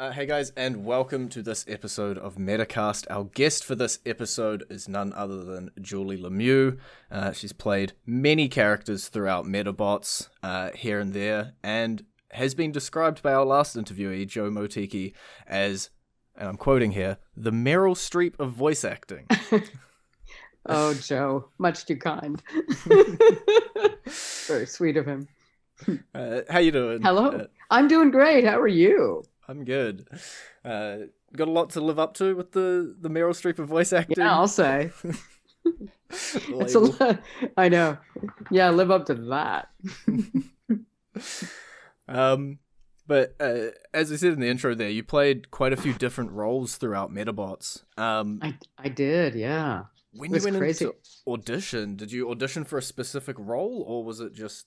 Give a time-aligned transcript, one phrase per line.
[0.00, 3.04] Uh, hey guys, and welcome to this episode of Metacast.
[3.10, 6.78] Our guest for this episode is none other than Julie Lemieux.
[7.10, 13.22] Uh, she's played many characters throughout Medabots, uh, here and there, and has been described
[13.22, 15.12] by our last interviewee, Joe Motiki,
[15.46, 15.90] as,
[16.34, 19.26] and I'm quoting here, the Meryl Streep of voice acting.
[20.64, 22.42] oh, Joe, much too kind.
[24.46, 25.28] Very sweet of him.
[26.14, 27.02] Uh, how you doing?
[27.02, 27.26] Hello.
[27.26, 28.46] Uh, I'm doing great.
[28.46, 29.24] How are you?
[29.50, 30.06] I'm good.
[30.64, 30.98] Uh,
[31.34, 34.16] got a lot to live up to with the the Meryl Streep of voice acting.
[34.18, 34.92] Yeah, I'll say.
[36.10, 37.18] it's a.
[37.56, 37.98] I know.
[38.50, 39.68] Yeah, live up to that.
[42.10, 42.58] Um,
[43.06, 46.32] but uh, as I said in the intro, there you played quite a few different
[46.32, 47.84] roles throughout Medabots.
[47.96, 49.34] Um, I I did.
[49.34, 49.84] Yeah.
[50.12, 50.86] when it you went crazy.
[50.86, 50.96] into
[51.26, 54.66] audition, did you audition for a specific role, or was it just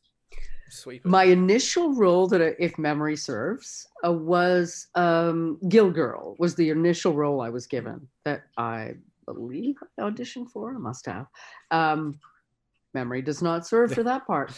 [1.04, 6.36] My initial role that, I, if memory serves, uh, was um, Gill Girl.
[6.40, 10.76] Was the initial role I was given that I believe I auditioned for.
[10.76, 11.28] I must have.
[11.72, 12.20] Um,
[12.94, 14.52] memory does not serve for that part.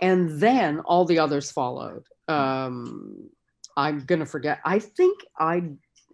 [0.00, 2.04] And then all the others followed.
[2.28, 3.30] Um,
[3.76, 4.60] I'm gonna forget.
[4.64, 5.62] I think I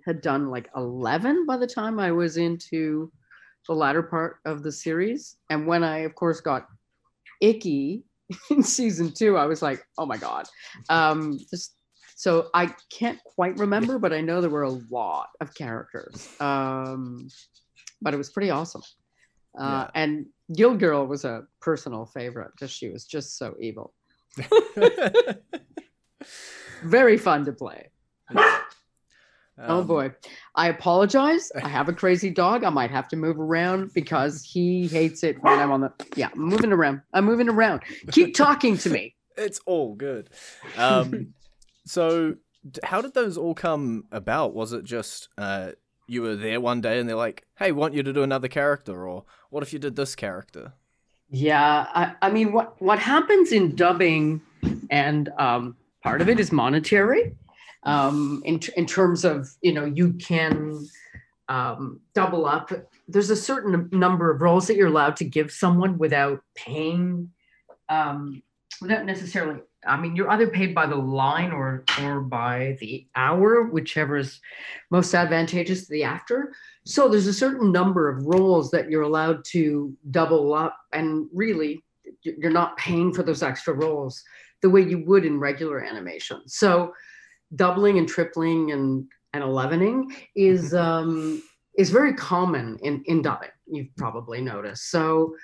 [0.05, 3.11] had done like 11 by the time I was into
[3.67, 5.37] the latter part of the series.
[5.51, 6.69] And when I, of course, got
[7.41, 8.05] Ikki
[8.51, 10.47] in season two, I was like, oh my god.
[10.89, 11.77] Um, just
[12.15, 16.29] so I can't quite remember, but I know there were a lot of characters.
[16.41, 17.29] Um,
[18.03, 18.83] but it was pretty awesome.
[19.59, 19.91] Uh, Yeah.
[19.95, 23.95] And Gill Girl was a personal favorite because she was just so evil.
[26.83, 27.91] Very fun to play.
[29.61, 30.13] Oh Um, boy.
[30.55, 31.51] I apologize.
[31.63, 32.65] I have a crazy dog.
[32.65, 35.93] I might have to move around because he hates it when I'm on the.
[36.17, 37.03] Yeah, I'm moving around.
[37.13, 37.83] I'm moving around.
[38.13, 39.15] Keep talking to me.
[39.37, 40.31] it's all good.
[40.77, 41.35] Um,
[41.87, 42.37] so
[42.85, 44.55] how did those all come about?
[44.55, 45.73] Was it just uh,
[46.07, 49.07] you were there one day and they're like, "Hey, want you to do another character,"
[49.07, 50.73] or "What if you did this character?"
[51.31, 54.41] Yeah, I, I mean, what what happens in dubbing,
[54.91, 57.35] and um, part of it is monetary,
[57.89, 60.87] um, in in terms of you know you can
[61.49, 62.71] um, double up.
[63.09, 67.31] There's a certain number of roles that you're allowed to give someone without paying,
[67.89, 68.43] um,
[68.83, 69.61] without necessarily.
[69.87, 74.39] I mean, you're either paid by the line or or by the hour, whichever is
[74.91, 76.53] most advantageous to the actor.
[76.85, 81.83] So there's a certain number of roles that you're allowed to double up, and really,
[82.23, 84.23] you're not paying for those extra roles
[84.61, 86.43] the way you would in regular animation.
[86.47, 86.93] So
[87.55, 91.43] doubling and tripling and and elevening is um,
[91.77, 93.51] is very common in in dubbing.
[93.67, 94.91] You've probably noticed.
[94.91, 95.35] So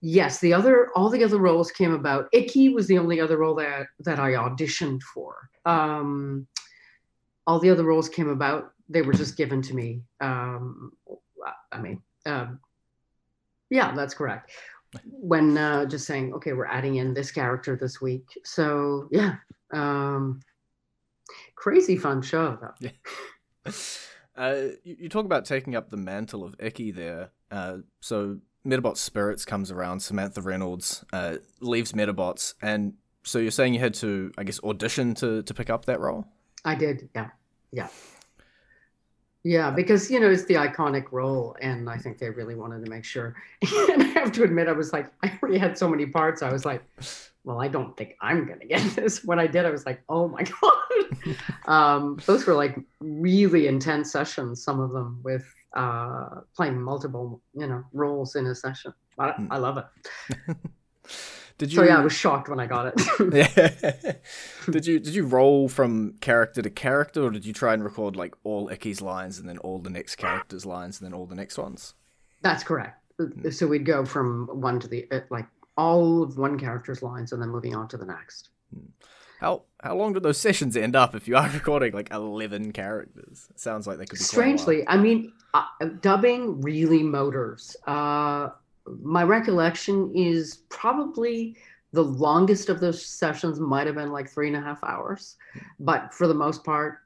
[0.00, 2.28] yes, the other all the other roles came about.
[2.32, 5.50] Ikki was the only other role that that I auditioned for.
[5.64, 6.46] Um,
[7.46, 8.72] all the other roles came about.
[8.88, 10.02] They were just given to me.
[10.20, 10.92] Um,
[11.72, 12.60] I mean, um,
[13.70, 14.50] yeah, that's correct.
[15.04, 18.24] When uh, just saying, okay, we're adding in this character this week.
[18.44, 19.36] So yeah,
[19.72, 20.40] um,
[21.60, 23.72] crazy fun show though.
[24.36, 27.28] Uh, you, you talk about taking up the mantle of Ikki there.
[27.50, 30.00] Uh, so Medabot Spirits comes around.
[30.00, 35.14] Samantha Reynolds uh, leaves Medabots, and so you're saying you had to, I guess, audition
[35.16, 36.26] to to pick up that role.
[36.64, 37.28] I did, yeah,
[37.70, 37.88] yeah,
[39.42, 42.90] yeah, because you know it's the iconic role, and I think they really wanted to
[42.90, 43.34] make sure.
[43.90, 46.42] and I have to admit, I was like, I already had so many parts.
[46.42, 46.82] I was like,
[47.50, 49.24] well, I don't think I'm gonna get this.
[49.24, 51.36] When I did, I was like, oh my god.
[51.66, 54.62] um, those were like really intense sessions.
[54.62, 55.44] Some of them with
[55.74, 58.94] uh, playing multiple, you know, roles in a session.
[59.18, 60.56] I, I love it.
[61.58, 61.76] Did you?
[61.76, 62.94] So yeah, I was shocked when I got it.
[63.34, 64.12] Yeah.
[64.70, 68.16] did you did you roll from character to character, or did you try and record
[68.16, 71.34] like all Ikki's lines and then all the next character's lines and then all the
[71.34, 71.92] next ones?
[72.40, 73.04] That's correct.
[73.50, 75.44] So we'd go from one to the uh, like
[75.80, 78.50] all of one character's lines and then moving on to the next.
[79.40, 83.48] How how long do those sessions end up if you are recording like eleven characters?
[83.56, 84.58] Sounds like they could be quite a while.
[84.58, 85.64] Strangely, I mean, uh,
[86.02, 87.76] dubbing really motors.
[87.86, 88.50] Uh,
[89.02, 91.56] my recollection is probably
[91.92, 95.36] the longest of those sessions might have been like three and a half hours,
[95.80, 96.98] but for the most part,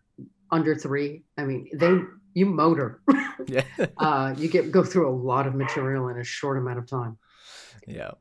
[0.51, 1.23] under three.
[1.39, 1.99] I mean, they
[2.35, 3.01] you motor.
[3.49, 3.65] Yeah.
[3.99, 7.19] uh, you get go through a lot of material in a short amount of time.
[7.87, 8.13] yeah.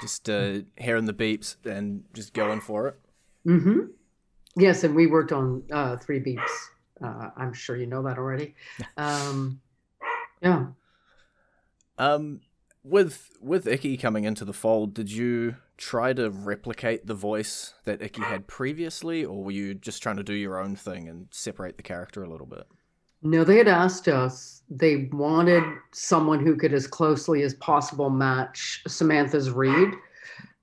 [0.00, 3.00] Just uh, hearing the beeps and just going for it.
[3.44, 3.80] hmm
[4.56, 6.50] Yes, and we worked on uh, three beeps.
[7.02, 8.54] Uh, I'm sure you know that already.
[8.96, 9.60] Um,
[10.42, 10.66] yeah.
[11.96, 12.40] Um,
[12.84, 18.02] with with Ikki coming into the fold, did you try to replicate the voice that
[18.02, 21.76] Ikki had previously, or were you just trying to do your own thing and separate
[21.76, 22.66] the character a little bit?
[23.22, 24.62] No, they had asked us.
[24.70, 29.94] They wanted someone who could, as closely as possible, match Samantha's read.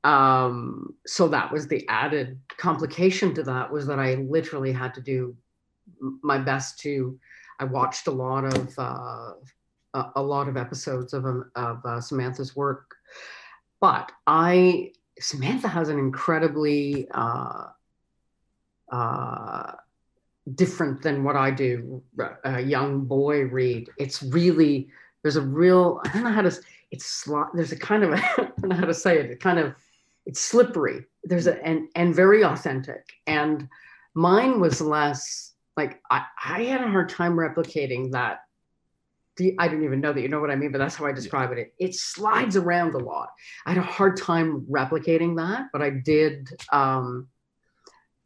[0.03, 5.01] Um, so that was the added complication to that was that I literally had to
[5.01, 5.35] do
[5.99, 7.19] my best to.
[7.59, 9.33] I watched a lot of uh,
[9.95, 12.95] a, a, lot of episodes of um, of uh, Samantha's work,
[13.81, 17.67] but I Samantha has an incredibly uh,
[18.91, 19.71] uh,
[20.53, 22.03] different than what I do.
[22.43, 23.89] A young boy read.
[23.97, 24.89] It's really
[25.23, 26.55] there's a real I don't know how to.
[26.91, 29.31] It's there's a kind of a, I don't know how to say it.
[29.31, 29.73] It kind of
[30.25, 31.05] it's slippery.
[31.23, 33.05] There's a and and very authentic.
[33.25, 33.67] And
[34.13, 38.41] mine was less like I, I had a hard time replicating that
[39.59, 41.49] I didn't even know that you know what I mean, but that's how I describe
[41.51, 41.63] yeah.
[41.63, 41.73] it.
[41.77, 43.29] It slides around a lot.
[43.65, 46.49] I had a hard time replicating that, but I did.
[46.71, 47.27] Um,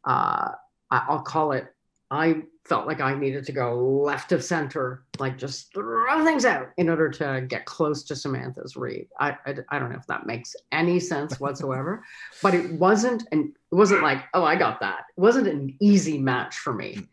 [0.04, 0.50] uh,
[0.90, 1.66] I'll call it.
[2.10, 6.70] I felt like I needed to go left of center, like just throw things out
[6.76, 9.06] in order to get close to Samantha's read.
[9.18, 12.04] I, I, I don't know if that makes any sense whatsoever,
[12.42, 15.04] but it wasn't, and it wasn't like, oh, I got that.
[15.16, 17.08] It wasn't an easy match for me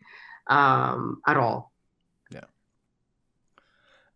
[0.47, 1.71] um, at all.
[2.31, 2.45] Yeah.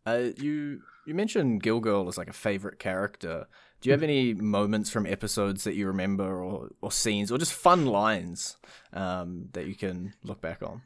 [0.05, 3.47] Uh, you you mentioned Gill Girl as like a favorite character.
[3.81, 7.53] Do you have any moments from episodes that you remember, or or scenes, or just
[7.53, 8.57] fun lines
[8.93, 10.83] um, that you can look back on?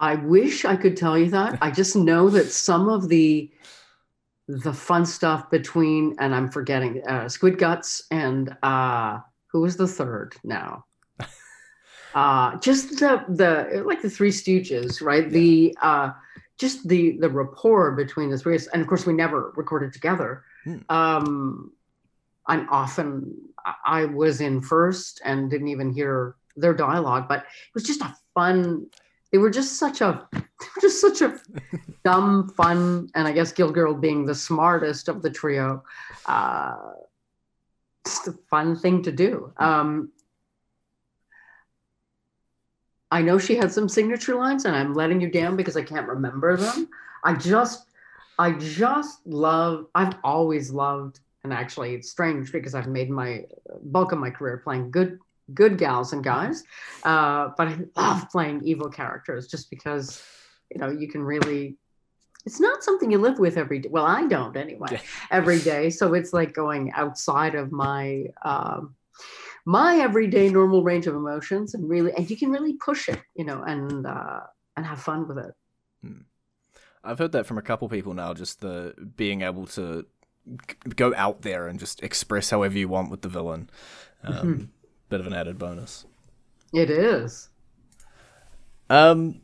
[0.00, 1.58] I wish I could tell you that.
[1.60, 3.50] I just know that some of the
[4.48, 9.86] the fun stuff between and I'm forgetting uh, Squid Guts and uh, who was the
[9.86, 10.86] third now?
[12.14, 15.24] uh, just the the like the Three Stooges, right?
[15.24, 15.30] Yeah.
[15.30, 16.10] The uh,
[16.58, 20.42] just the the rapport between the three and of course we never recorded together.
[20.64, 20.78] Hmm.
[20.88, 21.72] Um,
[22.48, 23.34] and often
[23.84, 28.16] I was in first and didn't even hear their dialogue, but it was just a
[28.34, 28.86] fun.
[29.30, 30.26] They were just such a,
[30.80, 31.38] just such a
[32.04, 35.84] dumb, fun, and I guess Gill Girl being the smartest of the trio,
[36.26, 36.76] uh,
[38.04, 39.52] just a fun thing to do.
[39.58, 40.10] Um,
[43.10, 46.08] I know she had some signature lines, and I'm letting you down because I can't
[46.08, 46.88] remember them.
[47.24, 47.86] I just,
[48.38, 49.86] I just love.
[49.94, 53.46] I've always loved, and actually, it's strange because I've made my
[53.84, 55.18] bulk of my career playing good,
[55.54, 56.62] good gals and guys,
[57.04, 60.22] uh, but I love playing evil characters just because,
[60.70, 61.78] you know, you can really.
[62.44, 63.88] It's not something you live with every day.
[63.90, 65.00] Well, I don't anyway.
[65.30, 68.26] every day, so it's like going outside of my.
[68.42, 68.94] Um,
[69.64, 73.44] my everyday normal range of emotions and really and you can really push it you
[73.44, 74.40] know and uh
[74.78, 75.54] and have fun with it
[76.02, 76.20] hmm.
[77.04, 80.06] i've heard that from a couple people now just the being able to
[80.96, 83.68] go out there and just express however you want with the villain
[84.24, 84.64] um, mm-hmm.
[85.08, 86.04] bit of an added bonus
[86.72, 87.48] it is
[88.90, 89.40] um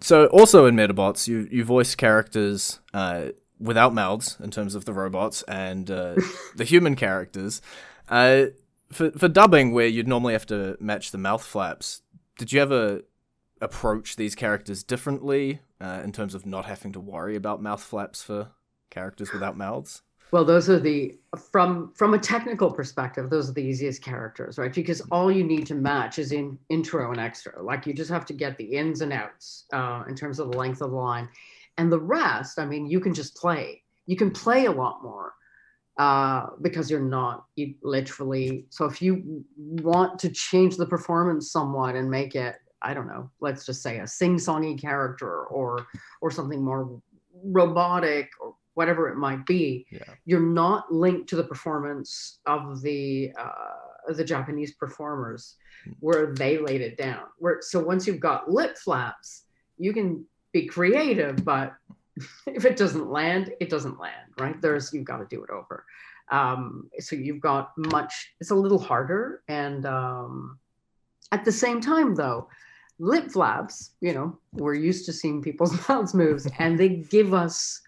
[0.00, 3.26] so also in medabots you you voice characters uh
[3.58, 6.14] without mouths in terms of the robots and uh,
[6.56, 7.62] the human characters
[8.10, 8.44] uh
[8.92, 12.02] for for dubbing where you'd normally have to match the mouth flaps,
[12.38, 13.02] did you ever
[13.60, 18.22] approach these characters differently uh, in terms of not having to worry about mouth flaps
[18.22, 18.48] for
[18.90, 20.02] characters without mouths?
[20.32, 21.18] Well, those are the
[21.52, 24.72] from from a technical perspective, those are the easiest characters, right?
[24.72, 27.62] Because all you need to match is in intro and extra.
[27.62, 30.58] Like you just have to get the ins and outs uh, in terms of the
[30.58, 31.28] length of the line,
[31.78, 32.58] and the rest.
[32.58, 33.82] I mean, you can just play.
[34.06, 35.34] You can play a lot more
[35.98, 38.66] uh, because you're not you literally.
[38.70, 43.30] So if you want to change the performance somewhat and make it, I don't know,
[43.40, 45.86] let's just say a sing-songy character or
[46.20, 47.00] or something more
[47.44, 50.04] robotic or whatever it might be, yeah.
[50.26, 55.92] you're not linked to the performance of the uh, the Japanese performers hmm.
[56.00, 57.22] where they laid it down.
[57.38, 59.44] Where so once you've got lip flaps,
[59.78, 61.74] you can be creative, but
[62.46, 64.60] if it doesn't land, it doesn't land, right?
[64.60, 65.84] There's you've got to do it over.
[66.30, 68.34] Um, so you've got much.
[68.40, 70.58] It's a little harder, and um,
[71.32, 72.48] at the same time, though,
[72.98, 73.92] lip flaps.
[74.02, 77.80] You know, we're used to seeing people's mouths moves, and they give us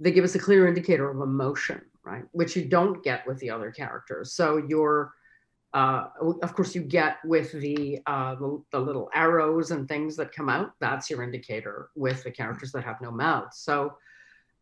[0.00, 2.24] they give us a clear indicator of emotion, right?
[2.32, 4.32] Which you don't get with the other characters.
[4.32, 5.12] So you're
[5.74, 6.06] uh,
[6.40, 10.48] of course, you get with the, uh, the, the little arrows and things that come
[10.48, 10.70] out.
[10.78, 13.58] That's your indicator with the characters that have no mouths.
[13.58, 13.94] So,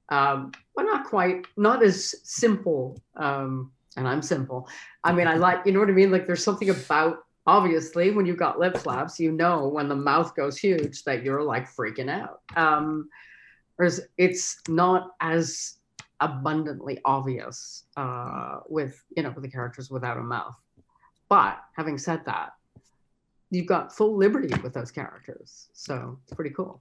[0.08, 2.98] um, but not quite, not as simple.
[3.14, 4.66] Um, and I'm simple.
[5.04, 6.10] I mean, I like, you know what I mean?
[6.10, 10.34] Like, there's something about obviously when you've got lip flaps, you know when the mouth
[10.34, 12.40] goes huge that you're like freaking out.
[12.56, 13.10] Um,
[13.76, 15.78] whereas it's not as
[16.20, 20.56] abundantly obvious uh, with you know with the characters without a mouth.
[21.28, 22.52] but having said that,
[23.50, 25.68] you've got full liberty with those characters.
[25.72, 26.80] So it's pretty cool.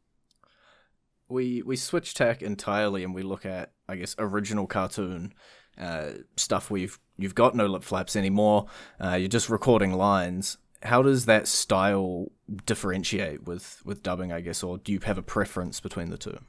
[1.28, 5.34] We we switch tack entirely and we look at I guess original cartoon
[5.78, 8.68] uh, stuff where you've you've got no lip flaps anymore.
[9.04, 10.58] Uh, you're just recording lines.
[10.84, 12.32] How does that style
[12.66, 14.32] differentiate with with dubbing?
[14.32, 16.40] I guess, or do you have a preference between the two?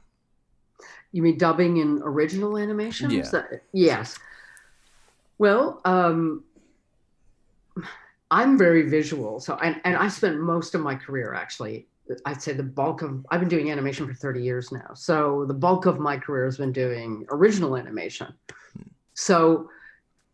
[1.11, 3.11] You mean dubbing in original animation?
[3.11, 3.29] Yeah.
[3.31, 4.17] That, yes.
[5.37, 6.43] Well, um,
[8.31, 11.87] I'm very visual, so and, and I spent most of my career actually.
[12.25, 14.93] I'd say the bulk of I've been doing animation for 30 years now.
[14.93, 18.33] So the bulk of my career has been doing original animation.
[19.13, 19.69] So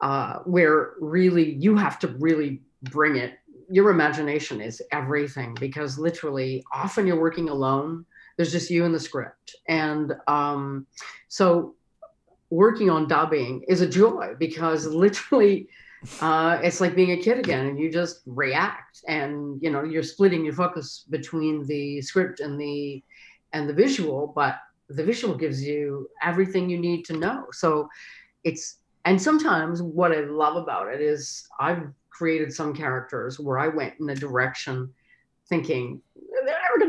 [0.02, 3.40] uh, where really you have to really bring it.
[3.70, 8.06] Your imagination is everything because literally often you're working alone.
[8.40, 10.88] There's just you and the script, and um,
[11.28, 11.76] so
[12.50, 15.68] working on dubbing is a joy because literally
[16.22, 20.04] uh, it's like being a kid again and you just react and you know you're
[20.04, 23.04] splitting your focus between the script and the
[23.52, 27.46] and the visual but the visual gives you everything you need to know.
[27.52, 27.90] So
[28.46, 33.68] it's and sometimes what i love about it is i've created some characters where i
[33.68, 34.90] went in a direction
[35.48, 36.02] thinking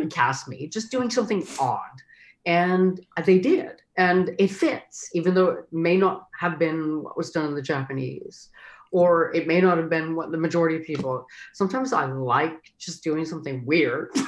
[0.00, 2.00] going to cast me just doing something odd.
[2.46, 3.82] And they did.
[3.96, 7.62] And it fits even though it may not have been what was done in the
[7.62, 8.48] japanese
[8.92, 13.04] or it may not have been what the majority of people sometimes i like just
[13.04, 14.10] doing something weird.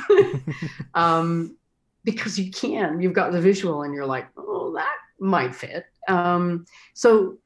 [0.94, 1.56] Um,
[2.04, 5.86] because you can you've got the visual and you're like oh that might fit.
[6.08, 7.38] Um, so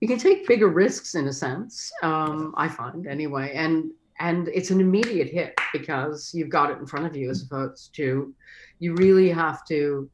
[0.00, 3.52] you can take bigger risks in a sense um, i find anyway.
[3.54, 3.90] And
[4.20, 7.94] and it's an immediate hit because you've got it in front of you as opposed
[7.96, 8.34] to
[8.78, 10.08] you really have to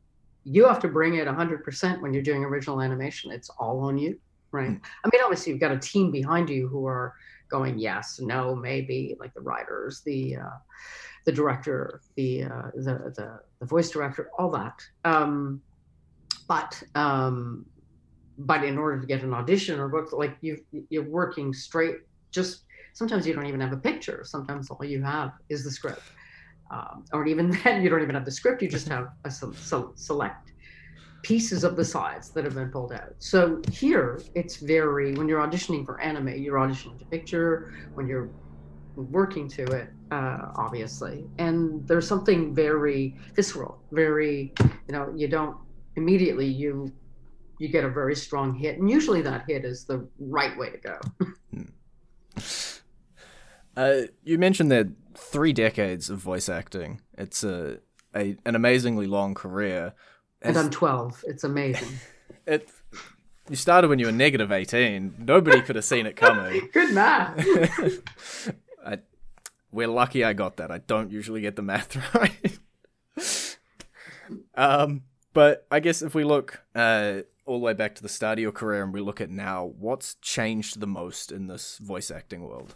[0.44, 3.32] you have to bring it 100% when you're doing original animation.
[3.32, 4.16] It's all on you
[4.52, 4.70] right?
[4.70, 4.80] Mm.
[5.04, 7.14] i mean obviously you've got a team behind you who are
[7.48, 10.58] going yes no maybe like the writers the uh,
[11.24, 14.80] the director the uh, the, the the voice director all that.
[15.04, 15.60] Um
[16.48, 17.66] but um
[18.38, 20.58] but in order to get an audition or book like you
[20.88, 21.96] you're working straight
[22.30, 22.62] just
[22.96, 24.22] sometimes you don't even have a picture.
[24.24, 26.00] Sometimes all you have is the script.
[26.70, 29.54] Um, or even then you don't even have the script you just have a se-
[29.54, 30.50] se- select
[31.22, 33.14] pieces of the sides that have been pulled out.
[33.18, 38.32] So here it's very when you're auditioning for anime you're auditioning to picture when you're
[38.96, 41.28] working to it uh, obviously.
[41.38, 45.56] And there's something very visceral very you know you don't
[45.96, 46.92] immediately you
[47.58, 48.78] you get a very strong hit.
[48.78, 50.98] And usually that hit is the right way to go
[53.76, 57.00] Uh, you mentioned that three decades of voice acting.
[57.16, 57.78] It's a,
[58.14, 59.92] a an amazingly long career.
[60.42, 61.88] and i'm 12 it's amazing
[62.46, 62.68] it,
[63.48, 65.14] you started when you were negative eighteen.
[65.18, 66.68] Nobody could have seen it coming.
[66.72, 67.38] good math
[68.84, 68.98] I,
[69.70, 70.70] we're lucky I got that.
[70.70, 72.58] I don't usually get the math right.
[74.54, 75.02] um,
[75.32, 78.42] but I guess if we look uh, all the way back to the start of
[78.42, 82.42] your career and we look at now, what's changed the most in this voice acting
[82.42, 82.74] world?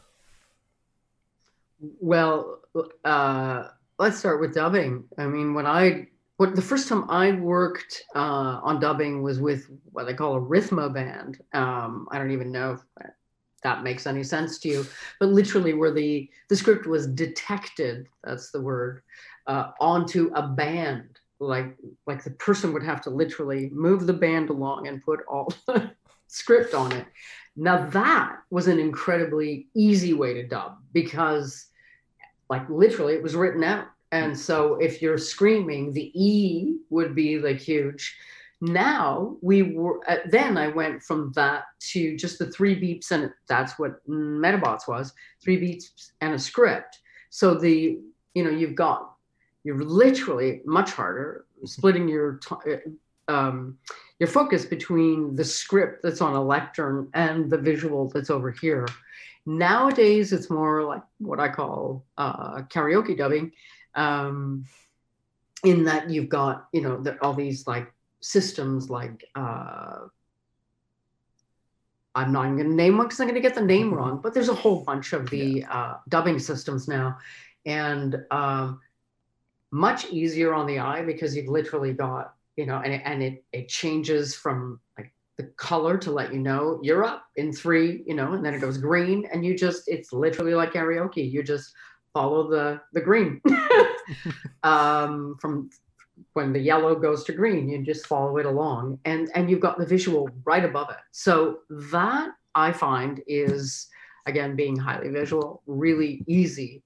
[1.81, 2.61] Well,
[3.05, 3.69] uh,
[3.99, 5.05] let's start with dubbing.
[5.19, 9.67] I mean, when I what the first time I worked uh, on dubbing was with
[9.93, 11.39] what they call a Rhythmo band.
[11.53, 12.81] Um, I don't even know if
[13.63, 14.87] that makes any sense to you,
[15.19, 18.09] but literally where the the script was detected.
[18.25, 19.03] That's the word
[19.47, 21.19] uh, onto a band.
[21.41, 25.53] Like like the person would have to literally move the band along and put all
[25.67, 25.91] the
[26.27, 27.07] script on it.
[27.57, 31.70] Now that was an incredibly easy way to dub because
[32.51, 33.87] like literally it was written out.
[34.13, 34.39] And hmm.
[34.39, 38.15] so if you're screaming, the E would be like huge.
[38.61, 43.33] Now we were uh, then I went from that to just the three beeps and
[43.49, 46.99] that's what Medabots was, three beeps and a script.
[47.31, 47.99] So the
[48.35, 49.15] you know you've got
[49.65, 51.67] you're literally much harder mm-hmm.
[51.67, 52.77] splitting your t-
[53.31, 53.79] um,
[54.19, 58.87] your focus between the script that's on a lectern and the visual that's over here.
[59.47, 63.53] Nowadays, it's more like what I call uh, karaoke dubbing,
[63.95, 64.65] um,
[65.65, 70.01] in that you've got you know the, all these like systems like uh,
[72.15, 74.21] I'm not even going to name one because I'm going to get the name wrong,
[74.23, 77.17] but there's a whole bunch of the uh, dubbing systems now,
[77.65, 78.81] and um,
[79.71, 83.45] much easier on the eye because you've literally got you know, and it, and it
[83.53, 88.15] it changes from like the color to let you know you're up in three, you
[88.15, 91.31] know, and then it goes green, and you just it's literally like karaoke.
[91.31, 91.73] You just
[92.13, 93.41] follow the the green
[94.63, 95.71] um, from
[96.35, 97.71] when the yellow goes to green.
[97.71, 101.03] You just follow it along, and and you've got the visual right above it.
[101.13, 101.61] So
[101.93, 103.89] that I find is
[104.27, 106.83] again being highly visual, really easy.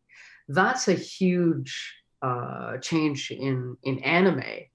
[0.47, 1.75] That's a huge
[2.23, 4.69] uh, change in in anime.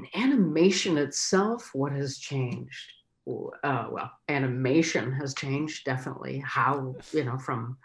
[0.00, 2.92] In animation itself, what has changed?
[3.62, 6.42] Uh, well, animation has changed definitely.
[6.44, 7.76] How you know from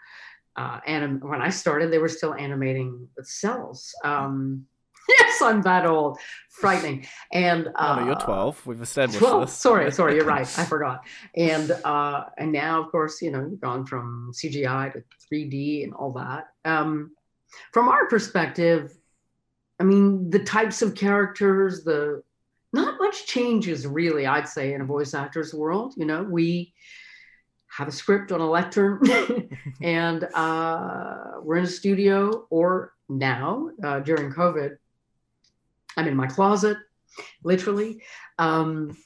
[0.56, 3.94] uh, anim- when I started, they were still animating with cells.
[4.04, 4.66] Um,
[5.08, 6.18] yes, I'm that old.
[6.50, 7.06] Frightening.
[7.32, 8.66] And uh, no, you're 12.
[8.66, 9.42] We've established 12.
[9.42, 9.52] this.
[9.52, 10.48] Sorry, sorry, you're right.
[10.58, 11.04] I forgot.
[11.36, 15.94] And uh, and now, of course, you know, you've gone from CGI to 3D and
[15.94, 16.46] all that.
[16.64, 17.12] Um,
[17.72, 18.96] from our perspective,
[19.78, 22.22] I mean, the types of characters, the
[22.72, 25.94] not much changes really, I'd say, in a voice actor's world.
[25.96, 26.72] You know, we
[27.68, 29.02] have a script on a lectern
[29.82, 34.78] and uh, we're in a studio or now uh, during covid
[35.96, 36.78] i'm in my closet
[37.44, 38.02] literally.
[38.38, 38.96] Um,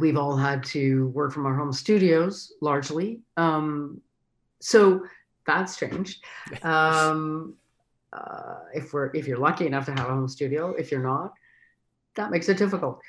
[0.00, 3.20] we've all had to work from our home studios largely.
[3.36, 4.00] Um,
[4.60, 5.02] so
[5.46, 6.24] that's changed.
[6.62, 7.54] Um,
[8.12, 11.32] uh, if we're if you're lucky enough to have a home studio if you're not
[12.14, 13.00] that makes it difficult.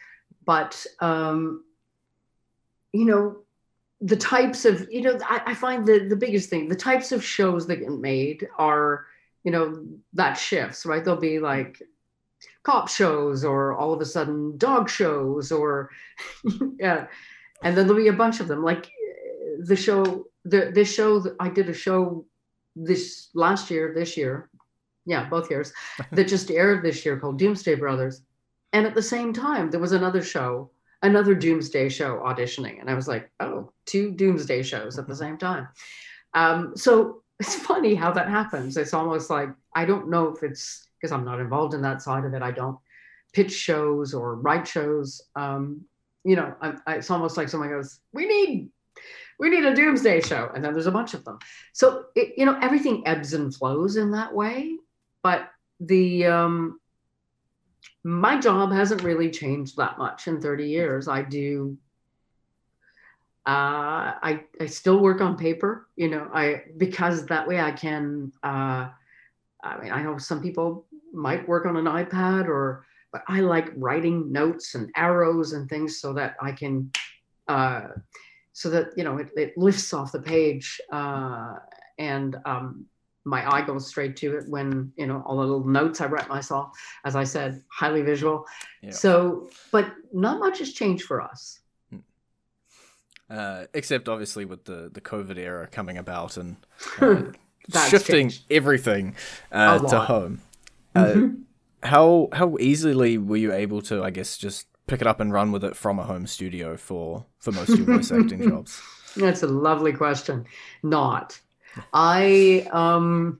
[0.45, 1.63] But um,
[2.91, 3.37] you know
[4.01, 7.23] the types of you know I, I, find the the biggest thing the types of
[7.23, 9.05] shows that get made are
[9.43, 11.03] you know that shifts right?
[11.03, 11.81] There'll be like
[12.63, 15.89] cop shows or all of a sudden dog shows or
[16.79, 17.07] yeah
[17.63, 18.63] and then there'll be a bunch of them.
[18.63, 18.89] Like
[19.59, 22.25] the show the this show i did a show
[22.75, 24.49] this last year this year
[25.05, 25.71] yeah both years
[26.11, 28.21] that just aired this year called doomsday brothers.
[28.71, 32.79] And at the same time there was another show another doomsday show auditioning.
[32.79, 35.67] And i was like oh two doomsday shows at the same time.
[36.33, 38.77] Um, so it's funny how that happens.
[38.77, 42.25] It's almost like i don't know if it's because i'm not involved in that side
[42.25, 42.41] of it.
[42.41, 42.77] I don't
[43.33, 45.21] pitch shows or write shows.
[45.35, 45.81] Um,
[46.23, 48.69] you know I, I, it's almost like someone goes we need
[49.39, 50.49] we need a doomsday show.
[50.53, 51.39] And then there's a bunch of them.
[51.73, 54.77] So it, you know everything ebbs and flows in that way
[55.23, 55.49] but
[55.79, 56.79] the um,
[58.03, 61.07] my job hasn't really changed that much in 30 years.
[61.07, 61.77] I do
[63.45, 68.31] uh, I I still work on paper, you know, I because that way I can
[68.43, 68.89] uh,
[69.63, 73.71] I mean I know some people might work on an iPad or but I like
[73.75, 76.91] writing notes and arrows and things so that I can
[77.49, 77.87] uh,
[78.53, 81.55] so that you know it, it lifts off the page uh,
[81.99, 82.85] and um,
[83.25, 86.27] my eye goes straight to it when you know all the little notes I write
[86.29, 86.77] myself.
[87.05, 88.45] As I said, highly visual.
[88.81, 88.91] Yeah.
[88.91, 91.59] So, but not much has changed for us.
[91.89, 91.97] Hmm.
[93.29, 96.57] Uh, except obviously with the the COVID era coming about and
[97.01, 98.45] uh, shifting changed.
[98.51, 99.15] everything
[99.51, 100.41] uh, to home.
[100.95, 101.41] Uh, mm-hmm.
[101.83, 105.51] How how easily were you able to, I guess, just pick it up and run
[105.51, 108.81] with it from a home studio for for most of your voice acting jobs?
[109.15, 110.45] That's a lovely question.
[110.81, 111.39] Not.
[111.93, 113.39] I um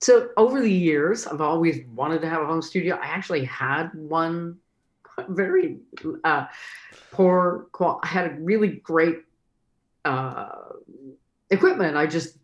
[0.00, 2.96] so over the years I've always wanted to have a home studio.
[2.96, 4.58] I actually had one
[5.28, 5.78] very
[6.24, 6.46] uh
[7.10, 9.18] poor qual I had a really great
[10.04, 10.50] uh
[11.50, 11.96] equipment.
[11.96, 12.38] I just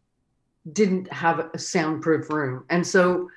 [0.72, 2.64] didn't have a soundproof room.
[2.68, 3.28] And so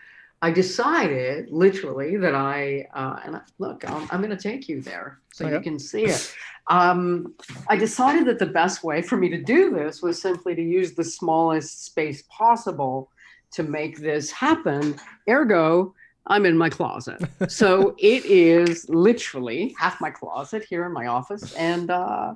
[0.43, 4.81] I decided literally that I, uh, and I, look, I'm, I'm going to take you
[4.81, 5.53] there so okay.
[5.55, 6.35] you can see it.
[6.67, 7.33] Um,
[7.69, 10.95] I decided that the best way for me to do this was simply to use
[10.95, 13.09] the smallest space possible
[13.51, 14.99] to make this happen.
[15.29, 15.95] Ergo,
[16.27, 17.21] I'm in my closet.
[17.47, 22.35] so it is literally half my closet here in my office, and uh,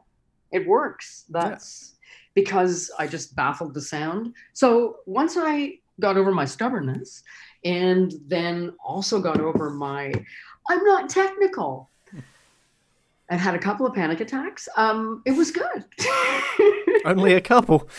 [0.54, 1.26] it works.
[1.30, 2.08] That's yeah.
[2.36, 4.34] because I just baffled the sound.
[4.54, 7.24] So once I got over my stubbornness,
[7.64, 10.14] and then also got over my
[10.70, 11.90] I'm not technical.
[13.30, 14.70] and had a couple of panic attacks.
[14.78, 15.86] Um, it was good.
[17.06, 17.90] only a couple.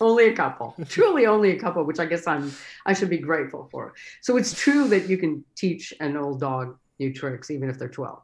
[0.00, 0.74] only a couple.
[0.88, 2.52] Truly only a couple, which I guess I'm
[2.86, 3.94] I should be grateful for.
[4.20, 7.88] So it's true that you can teach an old dog new tricks even if they're
[7.88, 8.22] 12.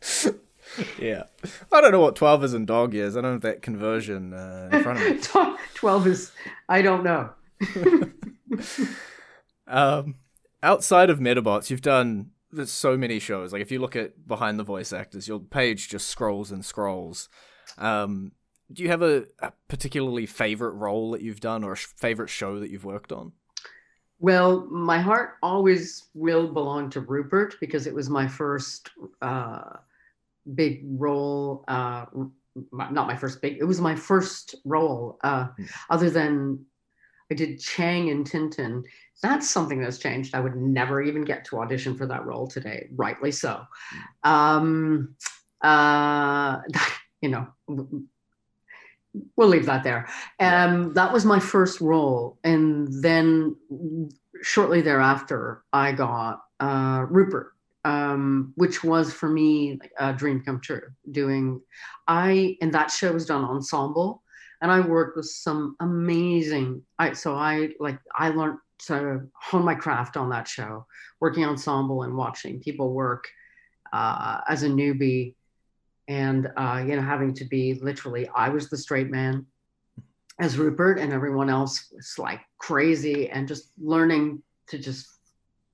[0.98, 1.24] yeah.
[1.72, 3.16] I don't know what 12 is in dog years.
[3.16, 5.56] I don't have that conversion uh, in front of me.
[5.74, 6.32] 12 is
[6.68, 7.30] I don't know.
[9.66, 10.16] um,
[10.62, 13.52] outside of Medabots, you've done there's so many shows.
[13.52, 17.28] Like if you look at behind the voice actors, your page just scrolls and scrolls.
[17.78, 18.32] Um,
[18.72, 22.28] do you have a, a, particularly favorite role that you've done or a sh- favorite
[22.28, 23.32] show that you've worked on?
[24.18, 28.90] Well, my heart always will belong to Rupert because it was my first
[29.22, 29.76] uh,
[30.54, 31.64] big role.
[31.66, 32.06] Uh,
[32.72, 35.70] not my first big, it was my first role, uh, mm.
[35.88, 36.64] other than
[37.30, 38.82] I did Chang in Tintin.
[39.22, 40.34] That's something that's changed.
[40.34, 43.62] I would never even get to audition for that role today, rightly so.
[44.24, 45.14] Um,
[45.62, 46.58] uh,
[47.20, 47.46] you know,
[49.36, 50.08] we'll leave that there.
[50.38, 53.56] Um, that was my first role, and then
[54.42, 57.52] shortly thereafter, I got uh, Rupert,
[57.84, 60.82] um, which was for me a dream come true.
[61.10, 61.60] Doing,
[62.08, 64.22] I and that show was done ensemble,
[64.60, 66.82] and I worked with some amazing.
[66.98, 70.86] I so I like I learned to hone my craft on that show,
[71.20, 73.28] working ensemble and watching people work
[73.92, 75.34] uh, as a newbie
[76.10, 79.46] and uh, you know having to be literally i was the straight man
[80.40, 85.06] as rupert and everyone else was like crazy and just learning to just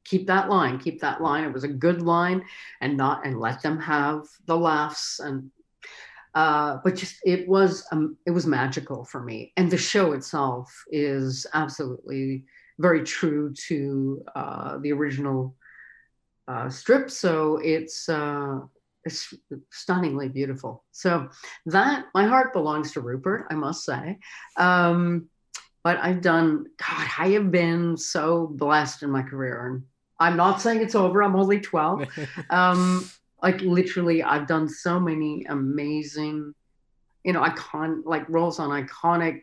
[0.05, 2.45] keep that line keep that line it was a good line
[2.81, 5.51] and not and let them have the laughs and
[6.37, 10.73] uh, but just it was um, it was magical for me and the show itself
[10.93, 12.45] is absolutely
[12.79, 15.57] very true to uh, the original
[16.47, 18.61] uh, strip so it's uh,
[19.07, 19.33] it's
[19.71, 20.85] stunningly beautiful.
[20.91, 21.29] So
[21.67, 24.19] that my heart belongs to Rupert, I must say.
[24.57, 25.29] Um,
[25.85, 29.67] but I've done, God, I have been so blessed in my career.
[29.67, 29.85] And
[30.19, 31.23] I'm not saying it's over.
[31.23, 32.09] I'm only 12.
[32.51, 33.09] um,
[33.43, 36.55] like literally, I've done so many amazing,
[37.25, 39.43] you know, icon like roles on iconic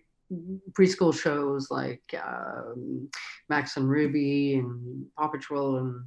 [0.72, 3.10] preschool shows like um,
[3.50, 6.06] Max and Ruby and Paw Patrol and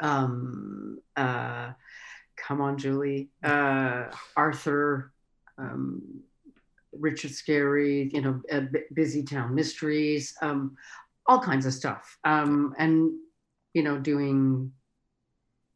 [0.00, 1.72] um, uh,
[2.38, 4.04] Come on, Julie, uh,
[4.36, 5.12] Arthur,
[5.58, 6.20] um,
[6.92, 8.62] Richard Scarry, you know, uh,
[8.94, 10.76] Busytown Mysteries, um,
[11.26, 12.16] all kinds of stuff.
[12.24, 13.10] Um, and,
[13.74, 14.72] you know, doing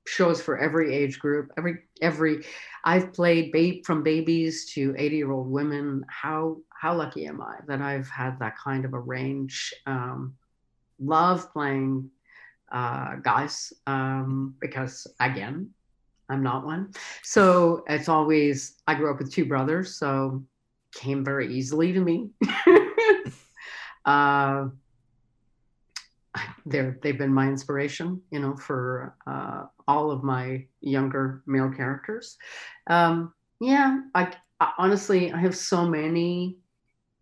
[0.06, 2.44] shows for every age group, every, every,
[2.84, 6.04] I've played babe from babies to 80 year old women.
[6.08, 9.72] How, how lucky am I that I've had that kind of a range?
[9.86, 10.34] Um,
[10.98, 12.10] love playing
[12.72, 15.70] uh, guys um, because again,
[16.28, 16.92] I'm not one.
[17.22, 20.42] So it's always, I grew up with two brothers, so
[20.94, 22.30] came very easily to me.
[24.04, 24.66] uh,
[26.66, 32.36] they're, they've been my inspiration, you know, for uh, all of my younger male characters.
[32.88, 36.56] Um, yeah, I, I honestly, I have so many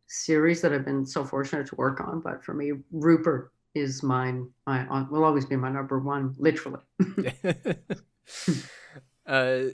[0.07, 4.49] series that I've been so fortunate to work on, but for me, Rupert is mine.
[4.67, 6.81] My will always be my number one, literally.
[9.27, 9.67] Uh,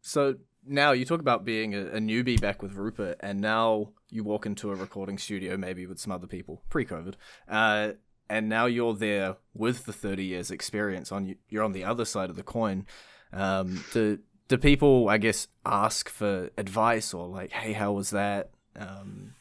[0.00, 0.34] so
[0.66, 4.44] now you talk about being a, a, newbie back with Rupert, and now you walk
[4.44, 7.14] into a recording studio, maybe with some other people pre-COVID,
[7.48, 7.92] uh,
[8.28, 11.12] and now you're there with the 30 years experience.
[11.12, 12.86] On you're on the other side of the coin.
[13.32, 18.50] Um, do do people, I guess, ask for advice or like, hey, how was that
[18.76, 19.34] um,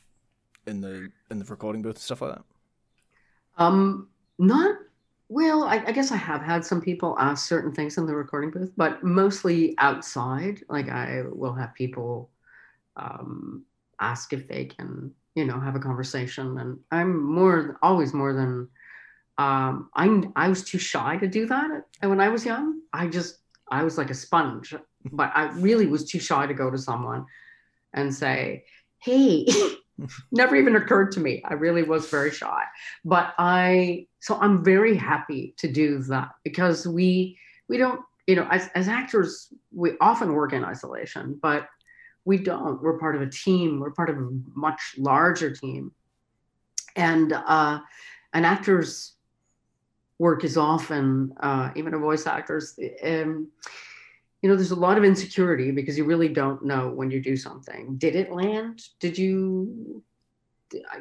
[0.65, 2.43] in the in the recording booth and stuff like that?
[3.57, 4.75] Um, not
[5.29, 8.49] well, I, I, guess I have had some people ask certain things in the recording
[8.49, 10.61] booth, but mostly outside.
[10.69, 12.29] Like I will have people
[12.95, 13.65] um,
[13.99, 18.69] ask if they can, you know, have a conversation, and I'm more always more than
[19.37, 20.23] um, I.
[20.35, 22.81] I was too shy to do that And when I was young.
[22.93, 24.73] I just I was like a sponge,
[25.11, 27.25] but I really was too shy to go to someone
[27.93, 28.65] and say,
[28.99, 29.45] "Hey."
[30.31, 31.41] never even occurred to me.
[31.45, 32.63] I really was very shy.
[33.03, 38.47] But I so I'm very happy to do that because we we don't, you know,
[38.49, 41.67] as, as actors, we often work in isolation, but
[42.25, 42.81] we don't.
[42.81, 45.91] We're part of a team, we're part of a much larger team.
[46.95, 47.79] And uh
[48.33, 49.13] an actor's
[50.19, 53.49] work is often, uh, even a voice actor's, um,
[54.41, 57.35] you know, there's a lot of insecurity because you really don't know when you do
[57.35, 57.97] something.
[57.97, 58.83] Did it land?
[58.99, 60.03] Did you,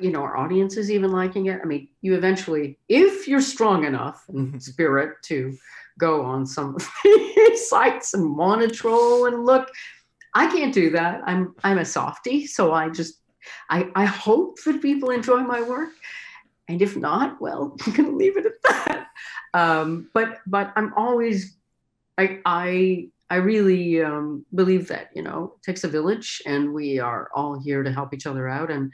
[0.01, 1.61] you know, our audience is even liking it?
[1.63, 4.59] I mean, you eventually, if you're strong enough in mm-hmm.
[4.59, 5.57] spirit to
[5.99, 6.77] go on some
[7.55, 9.71] sites and monitor and look,
[10.35, 11.23] I can't do that.
[11.25, 13.21] I'm I'm a softie, so I just
[13.71, 15.91] I I hope that people enjoy my work,
[16.69, 19.07] and if not, well, I'm gonna leave it at that.
[19.55, 21.57] Um, but but I'm always
[22.19, 26.99] I I I really um, believe that you know it takes a village, and we
[26.99, 28.71] are all here to help each other out.
[28.71, 28.93] And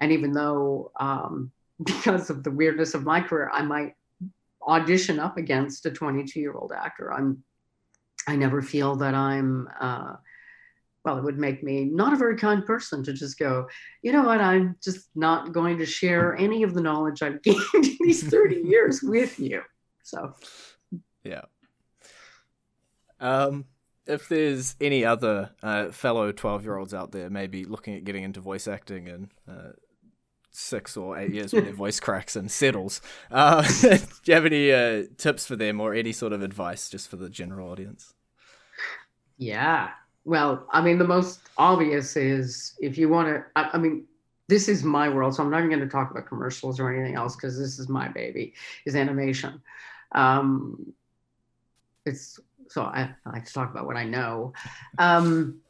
[0.00, 1.50] and even though um,
[1.84, 3.94] because of the weirdness of my career, I might
[4.66, 7.12] audition up against a 22 year old actor.
[7.12, 7.42] I'm
[8.26, 9.68] I never feel that I'm.
[9.80, 10.14] Uh,
[11.04, 13.66] well, it would make me not a very kind person to just go,
[14.02, 17.58] you know what, I'm just not going to share any of the knowledge I've gained
[17.74, 19.62] in these 30 years with you.
[20.02, 20.34] So,
[21.24, 21.42] yeah.
[23.18, 23.66] Um,
[24.06, 28.24] if there's any other uh, fellow 12 year olds out there, maybe looking at getting
[28.24, 29.72] into voice acting in uh,
[30.50, 34.72] six or eight years when their voice cracks and settles, uh, do you have any
[34.72, 38.14] uh, tips for them or any sort of advice just for the general audience?
[39.38, 39.90] Yeah.
[40.24, 44.04] Well, I mean, the most obvious is if you want to, I, I mean,
[44.48, 47.14] this is my world, so I'm not even going to talk about commercials or anything
[47.14, 48.54] else because this is my baby,
[48.84, 49.62] is animation.
[50.12, 50.92] Um,
[52.04, 54.52] it's so I, I like to talk about what I know.
[54.98, 55.60] Um,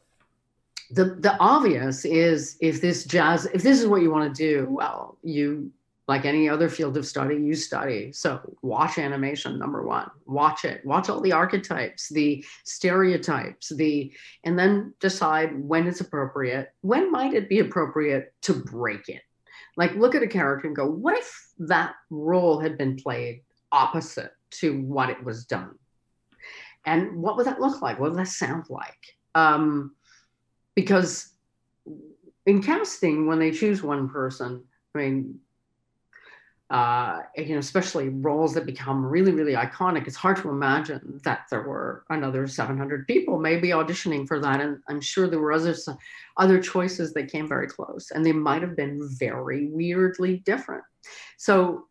[0.89, 4.67] the the obvious is if this jazz, if this is what you want to do,
[4.69, 5.71] well, you
[6.11, 8.11] like any other field of study, you study.
[8.11, 10.11] So watch animation, number one.
[10.25, 10.85] Watch it.
[10.85, 14.11] Watch all the archetypes, the stereotypes, the
[14.43, 16.73] and then decide when it's appropriate.
[16.81, 19.21] When might it be appropriate to break it?
[19.77, 24.33] Like look at a character and go, what if that role had been played opposite
[24.59, 25.75] to what it was done?
[26.85, 28.01] And what would that look like?
[28.01, 29.15] What would that sound like?
[29.33, 29.95] Um,
[30.75, 31.29] because
[32.45, 35.39] in casting, when they choose one person, I mean,
[36.71, 41.41] uh, you know, especially roles that become really, really iconic, it's hard to imagine that
[41.51, 44.61] there were another 700 people maybe auditioning for that.
[44.61, 45.75] And I'm sure there were other,
[46.37, 50.85] other choices that came very close and they might have been very weirdly different.
[51.35, 51.87] So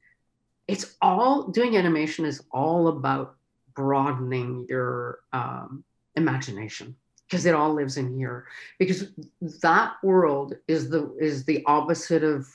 [0.67, 3.37] it's all, doing animation is all about
[3.75, 5.85] broadening your um,
[6.17, 6.97] imagination
[7.29, 8.47] because it all lives in here
[8.79, 9.13] because
[9.61, 12.49] that world is the is the opposite of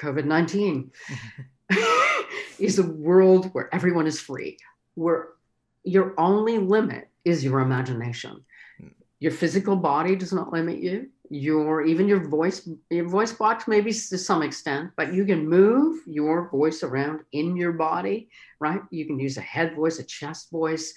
[0.00, 0.90] COVID 19
[2.58, 4.58] is a world where everyone is free,
[4.94, 5.28] where
[5.84, 8.44] your only limit is your imagination.
[9.20, 11.08] Your physical body does not limit you.
[11.30, 16.00] Your even your voice, your voice box maybe to some extent, but you can move
[16.06, 18.28] your voice around in your body,
[18.60, 18.80] right?
[18.90, 20.92] You can use a head voice, a chest voice,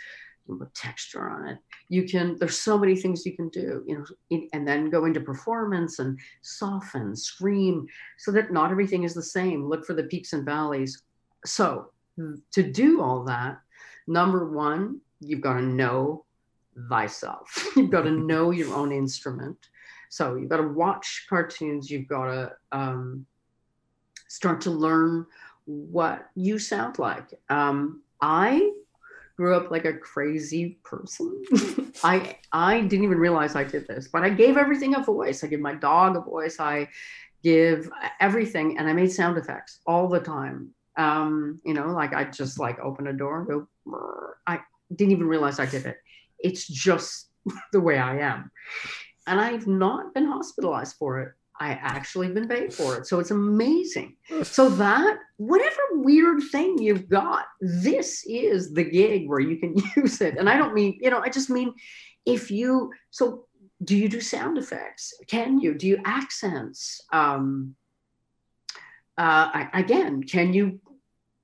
[0.48, 1.58] put texture on it.
[1.90, 5.06] You can there's so many things you can do you know in, and then go
[5.06, 9.68] into performance and soften scream so that not everything is the same.
[9.68, 11.02] Look for the peaks and valleys.
[11.46, 13.60] So to do all that
[14.08, 16.26] number one you've got to know
[16.90, 17.68] thyself.
[17.76, 19.58] You've got to know your own instrument.
[20.10, 21.90] So you've got to watch cartoons.
[21.90, 23.26] You've got to um,
[24.28, 25.26] start to learn
[25.66, 27.34] what you sound like.
[27.50, 28.72] Um, i
[29.36, 31.44] grew up like a crazy person.
[32.04, 35.44] I I didn't even realize I did this, but I gave everything a voice.
[35.44, 36.60] I give my dog a voice.
[36.60, 36.90] I
[37.44, 40.74] give everything, and I made sound effects all the time.
[40.98, 43.68] Um, you know, like I just like open a door and go.
[44.48, 44.60] I
[44.96, 45.98] didn't even realize I did it.
[46.40, 47.30] It's just
[47.72, 48.52] the way I am,
[49.28, 51.34] and I've not been hospitalized for it.
[51.58, 53.08] I actually been paid for it.
[53.08, 54.18] So it's amazing.
[54.44, 60.22] So that whatever weird thing you've got, this is the gig where you can use
[60.22, 60.38] it.
[60.38, 61.74] And I don't mean, you know, I just mean
[62.26, 63.46] if you so
[63.84, 65.14] do you do sound effects?
[65.28, 65.74] Can you?
[65.74, 67.02] Do you accents?
[67.12, 67.76] Um
[69.18, 70.80] uh again, can you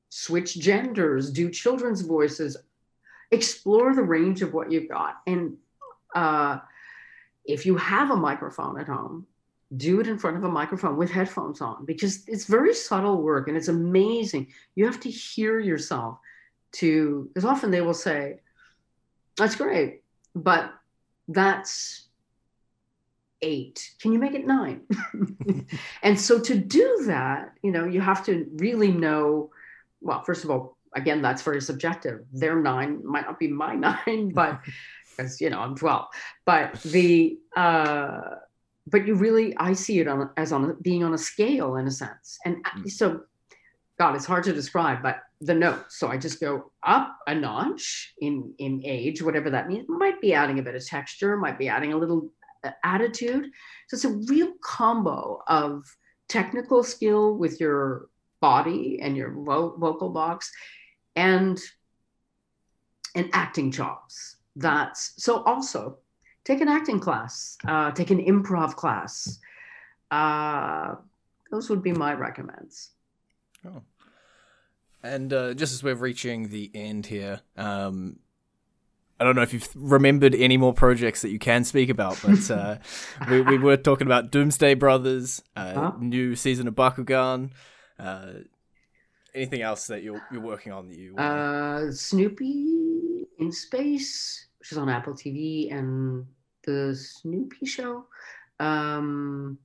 [0.10, 2.58] switch genders, do children's voices,
[3.32, 5.16] explore the range of what you've got.
[5.26, 5.58] And
[6.16, 6.60] uh
[7.44, 9.26] if you have a microphone at home,
[9.78, 13.48] do it in front of a microphone with headphones on because it's very subtle work
[13.48, 14.48] and it's amazing.
[14.76, 16.18] You have to hear yourself
[16.74, 18.40] to, because often they will say,
[19.38, 20.02] that's great,
[20.36, 20.74] but
[21.28, 22.08] that's
[23.42, 23.92] eight.
[24.02, 24.82] Can you make it nine?
[26.04, 29.52] and so to do that, you know, you have to really know,
[30.02, 32.26] well, first of all, again, that's very subjective.
[32.34, 34.60] Their nine might not be my nine, but
[35.16, 36.08] because, you know, I'm 12.
[36.46, 38.20] But the, uh,
[38.88, 41.92] but you really i see it on as on being on a scale in a
[41.92, 42.38] sense.
[42.46, 42.90] And mm.
[42.90, 43.22] so
[44.00, 45.98] god it's hard to describe but the notes.
[45.98, 49.86] So i just go up a notch in in age whatever that means.
[49.88, 52.32] Might be adding a bit of texture might be adding a little
[52.64, 53.46] uh, attitude.
[53.88, 55.84] So it's a real combo of
[56.28, 58.08] technical skill with your
[58.40, 60.52] body and your vo- vocal box
[61.16, 61.60] and
[63.16, 65.98] and acting chops that's so also
[66.44, 69.40] take an acting class, uh, take an improv class.
[70.10, 70.96] Uh,
[71.52, 72.92] those would be my recommends.
[73.66, 73.82] Oh.
[75.04, 78.20] And uh, just as we're reaching the end here, um,
[79.20, 82.50] I don't know if you've remembered any more projects that you can speak about, but
[82.50, 82.78] uh,
[83.30, 85.92] we, we, were talking about Doomsday Brothers, uh, huh?
[86.00, 87.52] new season of Bakugan.
[88.00, 88.32] Uh,
[89.36, 91.16] anything else that you're you're working on that you?
[91.16, 96.24] Uh, Snoopy in space which is on Apple TV, and
[96.68, 98.06] the Snoopy Show.
[98.60, 99.58] Um,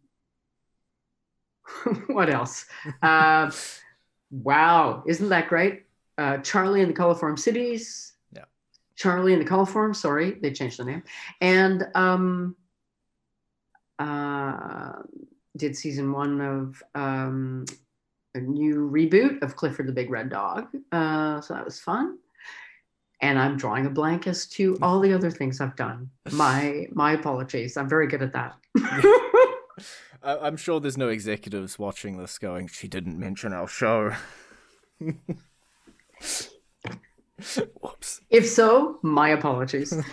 [2.07, 2.65] what else?
[3.03, 3.51] uh,
[4.31, 5.83] wow, isn't that great?
[6.17, 8.15] Uh, Charlie and the Colorforms Cities.
[8.35, 8.45] Yeah.
[8.95, 9.97] Charlie and the Colorforms.
[9.97, 11.03] Sorry, they changed the name.
[11.43, 12.57] And um,
[13.99, 14.93] uh,
[15.59, 17.67] did season one of um,
[18.35, 20.69] a new reboot of Clifford the Big Red Dog.
[20.91, 22.17] Uh, so that was fun
[23.21, 26.11] and I'm drawing a blank as to all the other things I've done.
[26.33, 27.77] My my apologies.
[27.77, 28.57] I'm very good at that.
[30.23, 34.13] I'm sure there's no executives watching this going, she didn't mention our show.
[37.81, 38.21] Whoops.
[38.31, 39.95] if so, my apologies.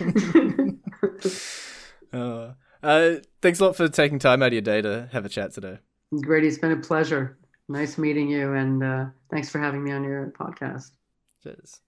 [2.12, 5.28] Uh, uh, thanks a lot for taking time out of your day to have a
[5.28, 5.78] chat today.
[6.20, 7.36] Grady, it's been a pleasure.
[7.68, 10.92] Nice meeting you, and uh, thanks for having me on your podcast.
[11.42, 11.80] Cheers.